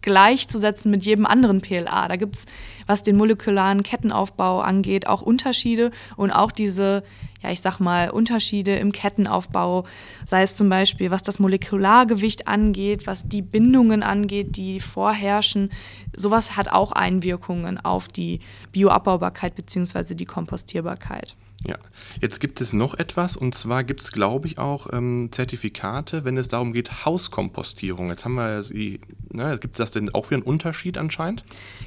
gleichzusetzen 0.00 0.90
mit 0.90 1.04
jedem 1.04 1.26
anderen 1.26 1.60
PLA. 1.60 2.08
Da 2.08 2.16
gibt 2.16 2.36
es, 2.36 2.46
was 2.86 3.02
den 3.02 3.16
molekularen 3.16 3.82
Kettenaufbau 3.82 4.60
angeht, 4.60 5.06
auch 5.06 5.22
Unterschiede 5.22 5.90
und 6.16 6.30
auch 6.30 6.52
diese, 6.52 7.02
ja, 7.42 7.50
ich 7.50 7.60
sag 7.60 7.78
mal, 7.78 8.10
Unterschiede 8.10 8.76
im 8.76 8.92
Kettenaufbau, 8.92 9.84
sei 10.26 10.42
es 10.42 10.56
zum 10.56 10.68
Beispiel, 10.68 11.10
was 11.10 11.22
das 11.22 11.38
Molekulargewicht 11.38 12.48
angeht, 12.48 13.06
was 13.06 13.28
die 13.28 13.42
Bindungen 13.42 14.02
angeht, 14.02 14.56
die 14.56 14.80
vorherrschen. 14.80 15.70
Sowas 16.14 16.56
hat 16.56 16.68
auch 16.68 16.92
Einwirkungen 16.92 17.78
auf 17.78 18.08
die 18.08 18.40
Bioabbaubarkeit 18.72 19.54
bzw. 19.54 20.14
die 20.14 20.24
Kompostierbarkeit. 20.24 21.36
Ja, 21.66 21.76
jetzt 22.20 22.40
gibt 22.40 22.60
es 22.60 22.74
noch 22.74 22.94
etwas 22.94 23.36
und 23.36 23.54
zwar 23.54 23.84
gibt 23.84 24.02
es, 24.02 24.12
glaube 24.12 24.46
ich, 24.46 24.58
auch 24.58 24.86
ähm, 24.92 25.30
Zertifikate, 25.32 26.24
wenn 26.24 26.36
es 26.36 26.48
darum 26.48 26.74
geht, 26.74 27.06
Hauskompostierung. 27.06 28.10
Jetzt 28.10 28.26
haben 28.26 28.34
wir 28.34 28.62
sie, 28.62 29.00
ne, 29.32 29.58
gibt 29.58 29.76
es 29.76 29.78
das 29.78 29.90
denn 29.90 30.12
auch 30.14 30.26
wieder 30.26 30.36
einen 30.36 30.42
Unterschied 30.42 30.98
anscheinend? 30.98 31.42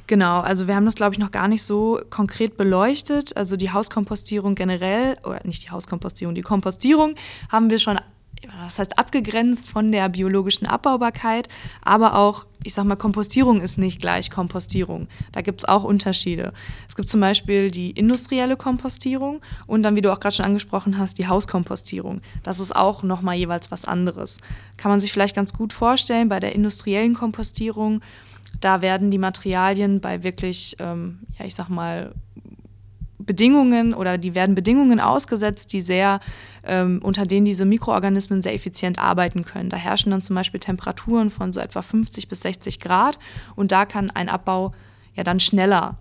Genau, 0.08 0.40
also 0.40 0.66
wir 0.66 0.74
haben 0.74 0.84
das, 0.84 0.96
glaube 0.96 1.14
ich, 1.14 1.20
noch 1.20 1.30
gar 1.30 1.46
nicht 1.46 1.62
so 1.62 2.00
konkret 2.10 2.56
beleuchtet. 2.56 3.36
Also 3.36 3.56
die 3.56 3.70
Hauskompostierung 3.70 4.56
generell, 4.56 5.16
oder 5.22 5.40
nicht 5.44 5.64
die 5.64 5.70
Hauskompostierung, 5.70 6.34
die 6.34 6.42
Kompostierung 6.42 7.14
haben 7.50 7.70
wir 7.70 7.78
schon 7.78 7.98
das 8.64 8.78
heißt 8.78 8.98
abgegrenzt 8.98 9.70
von 9.70 9.90
der 9.92 10.08
biologischen 10.08 10.66
Abbaubarkeit, 10.66 11.48
aber 11.82 12.14
auch, 12.14 12.46
ich 12.64 12.74
sag 12.74 12.84
mal, 12.84 12.96
Kompostierung 12.96 13.60
ist 13.60 13.78
nicht 13.78 14.00
gleich 14.00 14.30
Kompostierung. 14.30 15.08
Da 15.32 15.42
gibt 15.42 15.60
es 15.60 15.68
auch 15.68 15.84
Unterschiede. 15.84 16.52
Es 16.88 16.96
gibt 16.96 17.08
zum 17.08 17.20
Beispiel 17.20 17.70
die 17.70 17.90
industrielle 17.90 18.56
Kompostierung 18.56 19.40
und 19.66 19.82
dann, 19.82 19.96
wie 19.96 20.00
du 20.00 20.12
auch 20.12 20.20
gerade 20.20 20.34
schon 20.34 20.44
angesprochen 20.44 20.98
hast, 20.98 21.18
die 21.18 21.28
Hauskompostierung. 21.28 22.20
Das 22.42 22.60
ist 22.60 22.74
auch 22.74 23.02
nochmal 23.02 23.36
jeweils 23.36 23.70
was 23.70 23.84
anderes. 23.84 24.38
Kann 24.76 24.90
man 24.90 25.00
sich 25.00 25.12
vielleicht 25.12 25.36
ganz 25.36 25.52
gut 25.52 25.72
vorstellen, 25.72 26.28
bei 26.28 26.40
der 26.40 26.54
industriellen 26.54 27.14
Kompostierung, 27.14 28.00
da 28.60 28.82
werden 28.82 29.10
die 29.10 29.18
Materialien 29.18 30.00
bei 30.00 30.22
wirklich, 30.24 30.76
ähm, 30.80 31.20
ja, 31.38 31.44
ich 31.44 31.54
sag 31.54 31.68
mal, 31.68 32.12
Bedingungen 33.28 33.94
oder 33.94 34.18
die 34.18 34.34
werden 34.34 34.56
Bedingungen 34.56 34.98
ausgesetzt, 34.98 35.72
die 35.72 35.82
sehr, 35.82 36.18
ähm, 36.64 36.98
unter 37.02 37.26
denen 37.26 37.44
diese 37.44 37.66
Mikroorganismen 37.66 38.42
sehr 38.42 38.54
effizient 38.54 38.98
arbeiten 38.98 39.44
können. 39.44 39.68
Da 39.68 39.76
herrschen 39.76 40.10
dann 40.10 40.22
zum 40.22 40.34
Beispiel 40.34 40.58
Temperaturen 40.58 41.30
von 41.30 41.52
so 41.52 41.60
etwa 41.60 41.82
50 41.82 42.28
bis 42.28 42.40
60 42.40 42.80
Grad 42.80 43.18
und 43.54 43.70
da 43.70 43.84
kann 43.84 44.10
ein 44.10 44.28
Abbau 44.28 44.72
ja 45.14 45.22
dann 45.22 45.38
schneller 45.38 45.98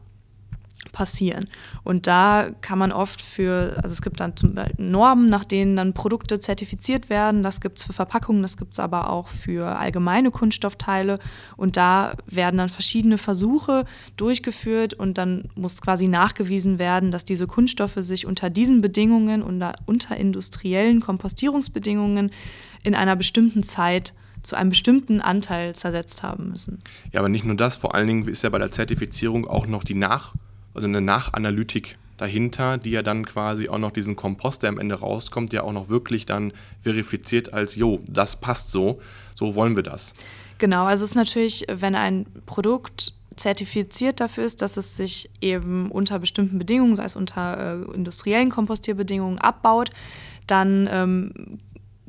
passieren. 0.92 1.48
Und 1.84 2.08
da 2.08 2.50
kann 2.62 2.80
man 2.80 2.92
oft 2.92 3.22
für, 3.22 3.78
also 3.82 3.94
es 3.94 4.02
gibt 4.02 4.20
dann 4.20 4.36
zum 4.36 4.56
Beispiel 4.56 4.86
Normen, 4.86 5.30
nach 5.30 5.46
denen 5.46 5.76
dann 5.76 5.94
Produkte 5.94 6.40
zertifiziert 6.40 7.10
werden. 7.10 7.44
Das 7.44 7.62
gibt 7.62 7.80
es 7.80 7.86
für 7.86 7.94
Verpackungen, 7.94 8.42
das 8.42 8.58
gibt 8.58 8.74
es 8.74 8.80
aber 8.80 9.10
auch 9.10 9.30
für 9.30 9.78
allgemeine 9.78 10.32
Kunststoffteile. 10.32 11.20
Und 11.56 11.78
da 11.78 12.14
werden 12.26 12.58
dann 12.58 12.70
verschiedene 12.70 13.18
Versuche 13.18 13.86
durchgeführt 14.18 14.94
und 14.94 15.18
dann 15.18 15.50
muss 15.56 15.82
quasi 15.82 16.08
nachgewiesen 16.08 16.80
werden, 16.80 17.12
dass 17.12 17.26
diese 17.26 17.48
Kunststoffe 17.48 17.98
sich 17.98 18.26
unter 18.26 18.50
diesen 18.50 18.82
Bedingungen, 18.82 19.42
unter, 19.44 19.74
unter 19.86 20.18
industriellen 20.18 21.00
Kompostierungsbedingungen 21.00 22.32
in 22.84 22.96
einer 22.96 23.16
bestimmten 23.16 23.64
Zeit 23.64 24.14
zu 24.44 24.56
einem 24.56 24.70
bestimmten 24.70 25.20
Anteil 25.20 25.76
zersetzt 25.76 26.24
haben 26.24 26.50
müssen. 26.50 26.80
Ja, 27.12 27.20
aber 27.20 27.30
nicht 27.30 27.44
nur 27.44 27.56
das, 27.56 27.76
vor 27.76 27.96
allen 27.96 28.08
Dingen 28.08 28.28
ist 28.28 28.44
ja 28.44 28.50
bei 28.50 28.60
der 28.60 28.72
Zertifizierung 28.72 29.48
auch 29.48 29.68
noch 29.68 29.84
die 29.84 29.96
Nach- 29.96 30.34
also 30.78 30.88
eine 30.88 31.02
Nachanalytik 31.02 31.98
dahinter, 32.18 32.78
die 32.78 32.92
ja 32.92 33.04
dann 33.04 33.26
quasi 33.26 33.70
auch 33.70 33.78
noch 33.78 33.92
diesen 33.92 34.16
Kompost, 34.16 34.64
der 34.64 34.70
am 34.70 34.80
Ende 34.80 34.96
rauskommt, 34.96 35.54
ja 35.54 35.64
auch 35.64 35.72
noch 35.72 35.90
wirklich 35.90 36.26
dann 36.26 36.52
verifiziert 36.82 37.54
als, 37.54 37.76
jo, 37.76 38.00
das 38.08 38.38
passt 38.38 38.72
so, 38.72 39.00
so 39.36 39.56
wollen 39.56 39.76
wir 39.76 39.84
das. 39.84 40.14
Genau, 40.58 40.86
also 40.86 41.04
es 41.04 41.12
ist 41.12 41.16
natürlich, 41.16 41.66
wenn 41.70 41.94
ein 41.94 42.26
Produkt 42.46 43.14
zertifiziert 43.36 44.20
dafür 44.20 44.46
ist, 44.46 44.64
dass 44.64 44.78
es 44.78 44.96
sich 44.96 45.30
eben 45.42 45.92
unter 45.92 46.18
bestimmten 46.18 46.58
Bedingungen, 46.58 46.96
sei 46.96 47.06
es 47.06 47.16
unter 47.16 47.86
äh, 47.88 47.96
industriellen 47.96 48.50
Kompostierbedingungen, 48.50 49.38
abbaut, 49.38 49.92
dann 50.48 50.90
ähm, 50.92 51.60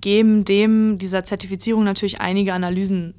geben 0.01 0.45
dem 0.45 0.97
dieser 0.97 1.25
Zertifizierung 1.25 1.85
natürlich 1.85 2.21
einige 2.21 2.55
Analysen 2.55 3.15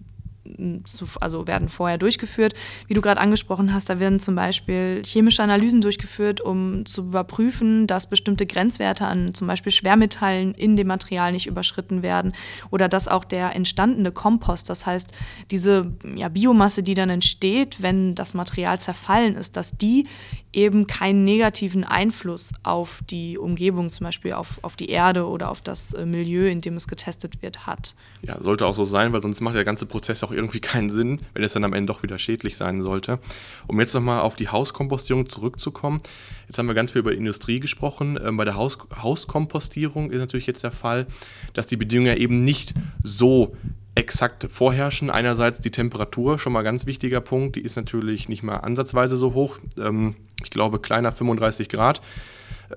also 1.20 1.48
werden 1.48 1.70
vorher 1.70 1.98
durchgeführt. 1.98 2.54
Wie 2.88 2.94
du 2.94 3.02
gerade 3.02 3.22
angesprochen 3.22 3.74
hast, 3.74 3.90
da 3.90 4.00
werden 4.00 4.20
zum 4.20 4.36
Beispiel 4.36 5.02
chemische 5.06 5.44
Analysen 5.44 5.82
durchgeführt, 5.82 6.42
um 6.42 6.86
zu 6.86 7.02
überprüfen, 7.02 7.88
dass 7.88 8.10
bestimmte 8.10 8.46
Grenzwerte 8.46 9.06
an 9.06 9.34
zum 9.34 9.48
Beispiel 9.48 9.72
Schwermetallen 9.72 10.54
in 10.54 10.76
dem 10.76 10.88
Material 10.88 11.32
nicht 11.32 11.48
überschritten 11.48 12.04
werden 12.04 12.34
oder 12.72 12.88
dass 12.88 13.08
auch 13.08 13.24
der 13.24 13.56
entstandene 13.56 14.12
Kompost, 14.12 14.70
das 14.70 14.86
heißt 14.86 15.10
diese 15.52 15.92
ja, 16.16 16.30
Biomasse, 16.30 16.84
die 16.84 16.94
dann 16.94 17.10
entsteht, 17.10 17.82
wenn 17.82 18.16
das 18.16 18.34
Material 18.34 18.80
zerfallen 18.80 19.36
ist, 19.36 19.56
dass 19.56 19.78
die 19.78 20.06
eben 20.52 20.88
keinen 20.88 21.24
negativen 21.24 21.84
Einfluss 21.84 22.54
auf 22.64 23.02
die 23.10 23.38
Umgebung, 23.38 23.92
zum 23.92 24.06
Beispiel 24.06 24.34
auf, 24.34 24.60
auf 24.64 24.76
die 24.76 24.90
Erde 24.90 25.28
oder 25.28 25.52
auf 25.52 25.62
das 25.62 25.94
äh, 25.94 26.06
Milieu, 26.06 26.48
in 26.48 26.62
dem 26.62 26.76
es 26.76 26.88
getestet 26.88 27.42
wird, 27.42 27.68
hat. 27.68 27.96
Ja, 28.24 28.42
sollte 28.42 28.66
auch 28.66 28.74
so 28.74 28.84
sein, 28.84 29.14
weil 29.14 29.22
sonst 29.22 29.42
macht 29.42 29.56
der 29.56 29.64
ganze 29.64 29.86
Prozess 29.86 30.24
auch 30.24 30.32
irgendwie 30.40 30.60
keinen 30.60 30.90
Sinn, 30.90 31.20
wenn 31.34 31.44
es 31.44 31.54
dann 31.54 31.64
am 31.64 31.74
Ende 31.74 31.92
doch 31.92 32.04
wieder 32.04 32.18
schädlich 32.18 32.58
sein 32.58 32.82
sollte. 32.82 33.20
Um 33.68 33.80
jetzt 33.80 33.94
nochmal 33.94 34.22
auf 34.22 34.36
die 34.36 34.50
Hauskompostierung 34.50 35.30
zurückzukommen. 35.30 36.02
Jetzt 36.48 36.58
haben 36.58 36.68
wir 36.68 36.76
ganz 36.76 36.92
viel 36.92 37.00
über 37.00 37.14
Industrie 37.14 37.60
gesprochen. 37.60 38.20
Ähm, 38.24 38.38
bei 38.38 38.46
der 38.46 38.56
Haus 38.56 38.78
Hauskompostierung 39.02 40.12
ist 40.12 40.20
natürlich 40.20 40.48
jetzt 40.48 40.64
der 40.64 40.72
Fall, 40.72 41.08
dass 41.54 41.68
die 41.68 41.78
Bedingungen 41.78 42.18
eben 42.18 42.44
nicht 42.44 42.74
so 43.04 43.56
exakt 43.96 44.48
vorherrschen. 44.50 45.10
Einerseits 45.10 45.60
die 45.60 45.72
Temperatur, 45.72 46.40
schon 46.40 46.54
mal 46.54 46.62
ganz 46.64 46.86
wichtiger 46.86 47.22
Punkt, 47.22 47.56
die 47.56 47.62
ist 47.62 47.76
natürlich 47.76 48.30
nicht 48.30 48.44
mal 48.44 48.58
ansatzweise 48.58 49.18
so 49.18 49.34
hoch. 49.34 49.58
Ähm, 49.78 50.16
ich 50.44 50.50
glaube 50.50 50.80
kleiner 50.80 51.12
35 51.12 51.70
Grad. 51.70 52.02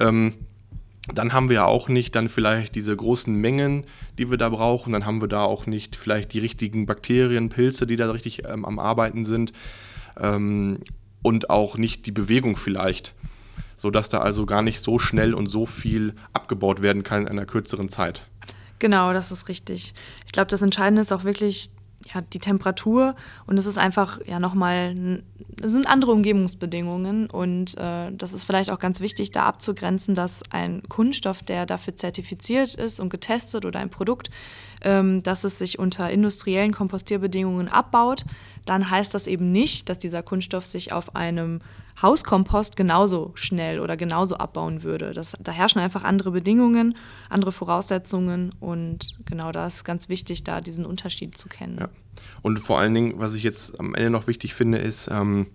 Ähm, 0.01 0.35
dann 1.09 1.33
haben 1.33 1.49
wir 1.49 1.57
ja 1.57 1.65
auch 1.67 1.89
nicht 1.89 2.15
dann 2.15 2.29
vielleicht 2.29 2.75
diese 2.77 2.95
großen 2.95 3.35
Mengen, 3.35 3.85
die 4.19 4.31
wir 4.31 4.39
da 4.39 4.49
brauchen. 4.49 4.93
Dann 4.93 5.05
haben 5.05 5.21
wir 5.21 5.29
da 5.29 5.43
auch 5.43 5.67
nicht 5.67 5.97
vielleicht 5.97 6.33
die 6.33 6.39
richtigen 6.39 6.87
Bakterien, 6.87 7.49
Pilze, 7.49 7.87
die 7.87 7.97
da 7.97 8.11
richtig 8.11 8.47
ähm, 8.47 8.65
am 8.65 8.79
Arbeiten 8.79 9.25
sind. 9.25 9.53
Ähm, 10.19 10.79
und 11.23 11.51
auch 11.51 11.77
nicht 11.77 12.07
die 12.07 12.13
Bewegung 12.13 12.57
vielleicht. 12.57 13.15
Sodass 13.77 14.09
da 14.09 14.21
also 14.21 14.47
gar 14.47 14.63
nicht 14.63 14.81
so 14.81 15.01
schnell 15.01 15.35
und 15.35 15.47
so 15.47 15.67
viel 15.67 16.15
abgebaut 16.33 16.83
werden 16.83 17.03
kann 17.03 17.23
in 17.23 17.29
einer 17.29 17.47
kürzeren 17.47 17.89
Zeit. 17.89 18.27
Genau, 18.79 19.13
das 19.13 19.33
ist 19.33 19.49
richtig. 19.49 19.95
Ich 20.27 20.33
glaube, 20.33 20.49
das 20.49 20.63
Entscheidende 20.63 21.03
ist 21.03 21.13
auch 21.13 21.25
wirklich 21.25 21.71
ja, 22.13 22.21
die 22.21 22.39
Temperatur 22.39 23.15
und 23.47 23.59
es 23.59 23.67
ist 23.67 23.79
einfach 23.79 24.21
ja 24.27 24.41
nochmal, 24.41 25.23
es 25.63 25.73
sind 25.73 25.87
andere 25.87 26.13
Umgebungsbedingungen 26.13 27.29
und 27.29 27.77
äh, 27.79 28.11
das 28.13 28.33
ist 28.33 28.45
vielleicht 28.45 28.71
auch 28.71 28.79
ganz 28.79 29.01
wichtig, 29.01 29.33
da 29.33 29.45
abzugrenzen, 29.45 30.15
dass 30.15 30.43
ein 30.51 30.83
Kunststoff, 30.89 31.43
der 31.43 31.67
dafür 31.67 31.97
zertifiziert 31.97 32.75
ist 32.75 33.01
und 33.01 33.09
getestet 33.11 33.65
oder 33.65 33.81
ein 33.81 33.91
Produkt, 33.91 34.31
ähm, 34.83 35.23
dass 35.23 35.45
es 35.45 35.59
sich 35.59 35.79
unter 35.79 36.11
industriellen 36.11 36.73
Kompostierbedingungen 36.73 37.69
abbaut, 37.69 38.25
dann 38.65 38.91
heißt 38.91 39.15
das 39.15 39.27
eben 39.27 39.53
nicht, 39.53 39.89
dass 39.89 39.99
dieser 39.99 40.23
Kunststoff 40.23 40.65
sich 40.65 40.93
auf 40.93 41.17
einem 41.17 41.61
Hauskompost 42.01 42.77
genauso 42.77 43.33
schnell 43.35 43.81
oder 43.81 43.97
genauso 43.97 44.37
abbauen 44.37 44.83
würde. 44.83 45.13
Das, 45.13 45.35
da 45.41 45.53
herrschen 45.53 45.81
einfach 45.81 46.05
andere 46.05 46.31
Bedingungen, 46.31 46.97
andere 47.29 47.53
Voraussetzungen 47.53 48.51
und 48.61 49.17
genau 49.27 49.53
da 49.53 49.67
ist 49.67 49.85
ganz 49.85 50.09
wichtig, 50.09 50.45
da 50.45 50.61
diesen 50.61 50.87
Unterschied 50.87 51.37
zu 51.37 51.49
kennen. 51.49 51.79
Ja. 51.81 51.89
Und 52.43 52.59
vor 52.59 52.79
allen 52.79 52.95
Dingen, 52.95 53.15
was 53.19 53.35
ich 53.35 53.43
jetzt 53.43 53.79
am 53.79 53.95
Ende 53.95 54.11
noch 54.11 54.27
wichtig 54.27 54.55
finde, 54.55 54.79
ist, 54.79 55.09
ähm, 55.13 55.49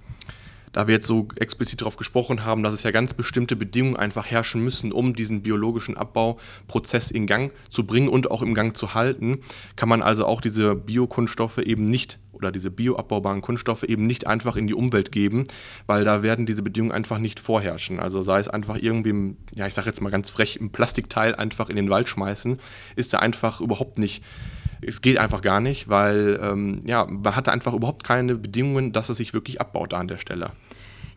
da 0.77 0.87
wir 0.87 0.95
jetzt 0.95 1.07
so 1.07 1.27
explizit 1.37 1.81
darauf 1.81 1.97
gesprochen 1.97 2.45
haben, 2.45 2.61
dass 2.61 2.73
es 2.73 2.83
ja 2.83 2.91
ganz 2.91 3.13
bestimmte 3.13 3.55
Bedingungen 3.55 3.95
einfach 3.95 4.27
herrschen 4.27 4.63
müssen, 4.63 4.91
um 4.91 5.15
diesen 5.15 5.41
biologischen 5.41 5.97
Abbauprozess 5.97 7.09
in 7.09 7.25
Gang 7.25 7.51
zu 7.69 7.85
bringen 7.85 8.09
und 8.09 8.29
auch 8.29 8.41
im 8.43 8.53
Gang 8.53 8.77
zu 8.77 8.93
halten, 8.93 9.39
kann 9.75 9.89
man 9.89 10.01
also 10.03 10.25
auch 10.25 10.39
diese 10.39 10.75
Biokunststoffe 10.75 11.57
eben 11.59 11.85
nicht 11.85 12.19
oder 12.37 12.51
diese 12.51 12.71
bioabbaubaren 12.71 13.41
Kunststoffe 13.41 13.83
eben 13.83 14.03
nicht 14.03 14.27
einfach 14.27 14.55
in 14.55 14.67
die 14.67 14.73
Umwelt 14.73 15.11
geben, 15.11 15.45
weil 15.85 16.03
da 16.03 16.23
werden 16.23 16.45
diese 16.45 16.63
Bedingungen 16.63 16.93
einfach 16.93 17.17
nicht 17.17 17.39
vorherrschen. 17.39 17.99
Also 17.99 18.21
sei 18.21 18.39
es 18.39 18.47
einfach 18.47 18.77
irgendwie, 18.77 19.35
ja 19.53 19.67
ich 19.67 19.73
sage 19.73 19.87
jetzt 19.87 20.01
mal 20.01 20.09
ganz 20.09 20.29
frech, 20.29 20.59
ein 20.61 20.71
Plastikteil 20.71 21.35
einfach 21.35 21.69
in 21.69 21.75
den 21.75 21.89
Wald 21.89 22.07
schmeißen, 22.07 22.59
ist 22.95 23.13
da 23.13 23.19
einfach 23.19 23.61
überhaupt 23.61 23.97
nicht 23.97 24.23
es 24.81 25.01
geht 25.01 25.17
einfach 25.17 25.41
gar 25.41 25.59
nicht, 25.59 25.89
weil 25.89 26.39
ähm, 26.41 26.81
ja, 26.85 27.05
man 27.05 27.35
hatte 27.35 27.51
einfach 27.51 27.73
überhaupt 27.73 28.03
keine 28.03 28.35
Bedingungen, 28.35 28.93
dass 28.93 29.09
es 29.09 29.17
sich 29.17 29.33
wirklich 29.33 29.59
abbaut 29.59 29.93
da 29.93 29.97
an 29.97 30.07
der 30.07 30.19
Stelle. 30.19 30.51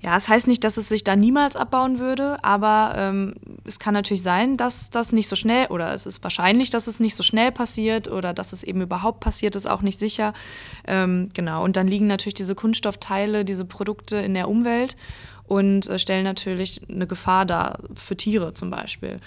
Ja, 0.02 0.16
es 0.16 0.28
heißt 0.28 0.47
nicht, 0.47 0.64
dass 0.64 0.78
es 0.78 0.88
sich 0.88 1.04
da 1.04 1.14
niemals 1.14 1.57
abbauen 1.57 1.99
würde, 1.99 2.42
aber 2.42 2.95
ähm, 2.97 3.35
es 3.66 3.78
kann 3.78 3.92
natürlich 3.92 4.23
sein, 4.23 4.57
dass 4.57 4.88
das 4.88 5.12
nicht 5.12 5.28
so 5.28 5.37
schnell 5.37 5.66
oder 5.66 5.92
es 5.92 6.07
ist 6.07 6.23
wahrscheinlich, 6.23 6.71
dass 6.71 6.87
es 6.87 7.00
nicht 7.00 7.14
so 7.14 7.23
schnell 7.23 7.52
passiert 7.52 8.09
oder 8.09 8.33
dass 8.33 8.54
es 8.54 8.62
eben 8.62 8.80
überhaupt 8.80 9.21
passiert, 9.21 9.57
ist 9.57 9.69
auch 9.69 9.83
nicht 9.83 9.99
sicher. 9.99 10.33
Ähm, 10.87 11.28
genau, 11.35 11.62
und 11.62 11.76
dann 11.76 11.87
liegen 11.87 12.07
natürlich 12.07 12.35
diese 12.35 12.54
Kunststoffteile, 12.54 13.45
diese 13.45 13.66
Produkte 13.66 14.16
in 14.16 14.33
der 14.33 14.49
Umwelt 14.49 14.97
und 15.47 15.87
äh, 15.88 15.99
stellen 15.99 16.25
natürlich 16.25 16.80
eine 16.88 17.07
Gefahr 17.07 17.45
dar 17.45 17.80
für 17.95 18.16
Tiere 18.16 18.54
zum 18.54 18.71
Beispiel. 18.71 19.21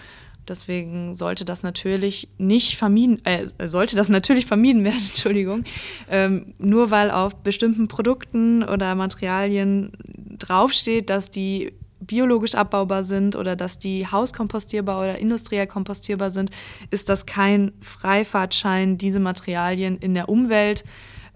Deswegen 0.48 1.14
sollte 1.14 1.46
das 1.46 1.64
natürlich 1.64 2.28
nicht 2.38 2.78
vermieden, 2.78 3.24
äh, 3.26 3.48
sollte 3.68 3.96
das 3.96 4.10
natürlich 4.10 4.46
vermieden 4.46 4.84
werden, 4.84 5.02
Entschuldigung. 5.10 5.64
Ähm, 6.10 6.54
nur 6.60 6.92
weil 6.92 7.12
auf 7.12 7.36
bestimmten 7.36 7.88
Produkten 7.88 8.64
oder 8.64 8.96
Materialien 8.96 9.92
draufsteht, 10.38 11.10
dass 11.10 11.32
die 11.32 11.74
biologisch 12.00 12.56
abbaubar 12.56 13.04
sind 13.04 13.36
oder 13.36 13.56
dass 13.56 13.80
die 13.80 14.06
hauskompostierbar 14.06 15.00
oder 15.00 15.18
industriell 15.18 15.68
kompostierbar 15.68 16.32
sind, 16.32 16.52
ist 16.92 17.10
das 17.10 17.26
kein 17.26 17.72
Freifahrtschein, 17.82 18.98
diese 18.98 19.20
Materialien 19.20 19.98
in 19.98 20.14
der 20.14 20.28
Umwelt 20.28 20.84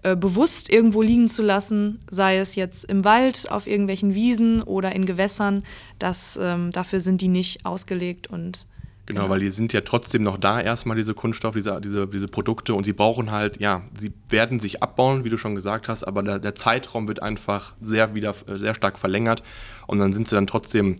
äh, 0.02 0.14
bewusst 0.14 0.70
irgendwo 0.70 1.02
liegen 1.02 1.28
zu 1.28 1.42
lassen, 1.42 1.98
sei 2.10 2.38
es 2.38 2.54
jetzt 2.54 2.84
im 2.84 3.04
Wald, 3.04 3.50
auf 3.50 3.66
irgendwelchen 3.66 4.14
Wiesen 4.14 4.62
oder 4.62 4.94
in 4.94 5.06
Gewässern. 5.06 5.64
Das, 5.98 6.38
ähm, 6.40 6.70
dafür 6.70 7.00
sind 7.00 7.20
die 7.20 7.28
nicht 7.28 7.64
ausgelegt 7.64 8.28
und 8.28 8.66
Genau, 9.08 9.22
genau, 9.22 9.32
weil 9.32 9.40
die 9.40 9.48
sind 9.48 9.72
ja 9.72 9.80
trotzdem 9.80 10.22
noch 10.22 10.36
da 10.36 10.60
erstmal, 10.60 10.94
diese 10.94 11.14
Kunststoffe, 11.14 11.54
diese, 11.54 11.80
diese, 11.80 12.06
diese 12.06 12.26
Produkte 12.26 12.74
und 12.74 12.84
sie 12.84 12.92
brauchen 12.92 13.30
halt, 13.30 13.58
ja, 13.58 13.82
sie 13.98 14.12
werden 14.28 14.60
sich 14.60 14.82
abbauen, 14.82 15.24
wie 15.24 15.30
du 15.30 15.38
schon 15.38 15.54
gesagt 15.54 15.88
hast, 15.88 16.04
aber 16.04 16.22
der, 16.22 16.38
der 16.38 16.54
Zeitraum 16.54 17.08
wird 17.08 17.22
einfach 17.22 17.72
sehr 17.80 18.14
wieder 18.14 18.34
sehr 18.34 18.74
stark 18.74 18.98
verlängert 18.98 19.42
und 19.86 19.98
dann 19.98 20.12
sind 20.12 20.28
sie 20.28 20.34
dann 20.34 20.46
trotzdem 20.46 20.96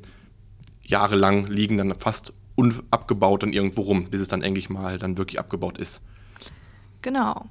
jahrelang 0.82 1.48
liegen 1.48 1.76
dann 1.76 1.98
fast 1.98 2.32
unabgebaut 2.56 3.42
dann 3.42 3.52
irgendwo 3.52 3.82
rum, 3.82 4.08
bis 4.08 4.22
es 4.22 4.28
dann 4.28 4.40
endlich 4.40 4.70
mal 4.70 4.98
dann 4.98 5.18
wirklich 5.18 5.38
abgebaut 5.38 5.76
ist. 5.76 6.02
Genau. 7.02 7.44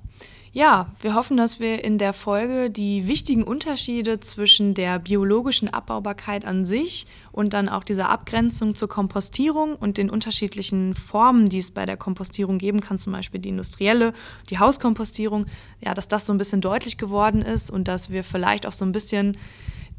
Ja, 0.54 0.92
wir 1.01 1.13
hoffen, 1.13 1.38
dass 1.38 1.60
wir 1.60 1.84
in 1.84 1.98
der 1.98 2.13
Folge 2.13 2.70
die 2.70 3.08
wichtigen 3.08 3.44
Unterschiede 3.44 4.20
zwischen 4.20 4.74
der 4.74 4.98
biologischen 4.98 5.70
Abbaubarkeit 5.74 6.46
an 6.46 6.66
sich 6.66 7.06
und 7.32 7.54
dann 7.54 7.70
auch 7.70 7.84
dieser 7.84 8.10
Abgrenzung 8.10 8.74
zur 8.74 8.88
Kompostierung 8.88 9.75
und 9.75 9.98
den 9.98 10.10
unterschiedlichen 10.10 10.96
Formen, 10.96 11.50
die 11.50 11.60
es 11.60 11.72
bei 11.72 11.86
der 11.86 11.98
Kompostierung 11.98 12.58
geben 12.58 12.80
kann, 12.80 12.98
zum 12.98 13.13
Beispiel 13.13 13.42
die 13.42 13.50
industrielle, 13.50 14.13
die 14.50 14.58
Hauskompostierung, 14.58 15.46
ja, 15.82 15.94
dass 15.94 16.08
das 16.08 16.25
so 16.25 16.34
ein 16.34 16.38
bisschen 16.38 16.62
deutlich 16.62 16.98
geworden 16.98 17.42
ist 17.42 17.70
und 17.70 17.88
dass 17.88 18.10
wir 18.10 18.24
vielleicht 18.24 18.66
auch 18.66 18.72
so 18.72 18.86
ein 18.86 18.94
bisschen 18.94 19.38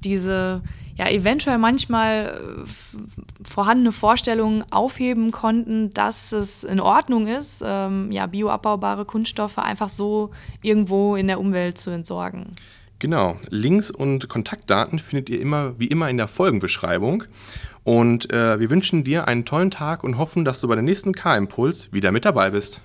diese 0.04 0.62
ja 0.98 1.08
eventuell 1.08 1.58
manchmal 1.58 2.64
äh, 2.64 3.48
vorhandene 3.48 3.92
Vorstellungen 3.92 4.64
aufheben 4.70 5.30
konnten, 5.30 5.90
dass 5.90 6.32
es 6.32 6.64
in 6.64 6.80
Ordnung 6.80 7.28
ist, 7.28 7.62
ähm, 7.64 8.10
ja, 8.10 8.26
bioabbaubare 8.26 9.04
Kunststoffe 9.04 9.58
einfach 9.58 9.88
so 9.88 10.30
irgendwo 10.60 11.14
in 11.14 11.28
der 11.28 11.40
Umwelt 11.40 11.78
zu 11.78 11.90
entsorgen. 11.90 12.56
Genau. 12.98 13.36
Links 13.48 13.92
und 13.92 14.28
Kontaktdaten 14.28 14.98
findet 14.98 15.30
ihr 15.30 15.40
immer 15.40 15.78
wie 15.78 15.86
immer 15.86 16.10
in 16.10 16.16
der 16.16 16.26
Folgenbeschreibung. 16.26 17.24
Und 17.84 18.32
äh, 18.32 18.58
wir 18.58 18.68
wünschen 18.70 19.04
dir 19.04 19.28
einen 19.28 19.44
tollen 19.44 19.70
Tag 19.70 20.02
und 20.02 20.18
hoffen, 20.18 20.44
dass 20.44 20.60
du 20.60 20.66
bei 20.66 20.74
der 20.74 20.82
nächsten 20.82 21.12
K-Impuls 21.12 21.92
wieder 21.92 22.10
mit 22.10 22.24
dabei 22.24 22.50
bist. 22.50 22.80